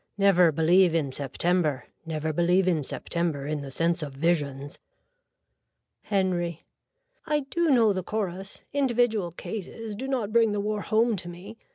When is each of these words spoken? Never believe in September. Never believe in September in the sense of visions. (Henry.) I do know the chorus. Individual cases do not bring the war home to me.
Never 0.17 0.51
believe 0.51 0.95
in 0.95 1.11
September. 1.11 1.85
Never 2.07 2.33
believe 2.33 2.67
in 2.67 2.81
September 2.83 3.45
in 3.45 3.61
the 3.61 3.69
sense 3.69 4.01
of 4.01 4.13
visions. 4.15 4.79
(Henry.) 6.01 6.65
I 7.27 7.41
do 7.41 7.69
know 7.69 7.93
the 7.93 8.01
chorus. 8.01 8.63
Individual 8.73 9.31
cases 9.31 9.93
do 9.93 10.07
not 10.07 10.33
bring 10.33 10.53
the 10.53 10.59
war 10.59 10.81
home 10.81 11.15
to 11.17 11.29
me. 11.29 11.55